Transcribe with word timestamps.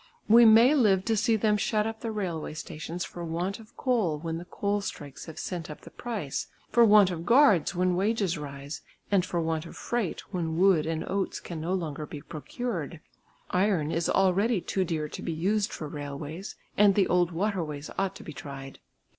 We 0.27 0.45
may 0.45 0.73
live 0.73 1.05
to 1.05 1.15
see 1.15 1.35
them 1.35 1.57
shut 1.57 1.85
up 1.85 1.99
the 2.01 2.09
railway 2.11 2.55
stations 2.55 3.05
for 3.05 3.23
want 3.23 3.59
of 3.59 3.77
coal 3.77 4.17
when 4.17 4.39
the 4.39 4.45
coal 4.45 4.81
strikes 4.81 5.25
have 5.27 5.37
sent 5.37 5.69
up 5.69 5.81
the 5.81 5.91
price, 5.91 6.47
for 6.71 6.83
want 6.83 7.11
of 7.11 7.23
guards 7.23 7.75
when 7.75 7.95
wages 7.95 8.35
rise, 8.35 8.81
and 9.11 9.23
for 9.23 9.39
want 9.39 9.67
of 9.67 9.75
freight 9.75 10.21
when 10.33 10.57
wood 10.57 10.87
and 10.87 11.05
oats 11.07 11.39
can 11.39 11.61
no 11.61 11.73
longer 11.75 12.07
be 12.07 12.19
procured; 12.23 12.99
iron 13.51 13.91
is 13.91 14.09
already 14.09 14.59
too 14.59 14.83
dear 14.83 15.07
to 15.07 15.21
be 15.21 15.33
used 15.33 15.71
for 15.71 15.87
railways, 15.87 16.55
and 16.75 16.95
the 16.95 17.05
old 17.05 17.29
water 17.29 17.63
ways 17.63 17.91
ought 17.99 18.15
to 18.15 18.23
be 18.23 18.33
tried. 18.33 18.79